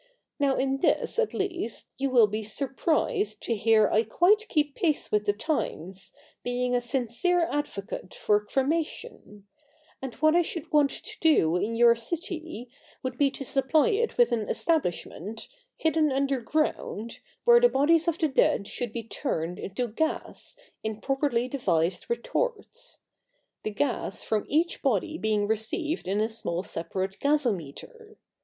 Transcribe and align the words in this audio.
Now 0.39 0.55
in 0.55 0.79
this, 0.79 1.19
at 1.19 1.31
least, 1.31 1.89
you 1.99 2.09
will 2.09 2.25
be 2.25 2.41
surprised 2.41 3.39
to 3.43 3.55
hear 3.55 3.87
I 3.91 4.01
quite 4.01 4.47
keep 4.49 4.73
pace 4.73 5.11
with 5.11 5.25
the 5.27 5.31
times, 5.33 6.11
being 6.41 6.73
a 6.75 6.81
sincere 6.81 7.41
advocate 7.51 8.15
for 8.15 8.43
cremation; 8.43 9.45
and 10.01 10.15
what 10.15 10.35
I 10.35 10.41
should 10.41 10.71
want 10.73 10.89
to 10.89 11.19
do 11.19 11.55
in 11.55 11.75
your 11.75 11.93
city, 11.93 12.67
would 13.03 13.19
be 13.19 13.29
to 13.29 13.45
supply 13.45 13.89
it 13.89 14.17
with 14.17 14.31
an 14.31 14.49
establishment, 14.49 15.47
hidden 15.77 16.11
underground, 16.11 17.19
where 17.43 17.59
the 17.59 17.69
bodies 17.69 18.07
of 18.07 18.17
the 18.17 18.27
dead 18.27 18.65
should 18.65 18.91
be 18.91 19.03
turned 19.03 19.59
into 19.59 19.87
gas, 19.87 20.57
in 20.83 20.99
properly 20.99 21.47
devised 21.47 22.09
retorts; 22.09 22.97
the 23.61 23.69
gas 23.69 24.23
from 24.23 24.45
each 24.47 24.81
body 24.81 25.19
being 25.19 25.45
received 25.45 26.07
in 26.07 26.19
a 26.21 26.27
small 26.27 26.63
separate 26.63 27.19
gasometer. 27.19 28.17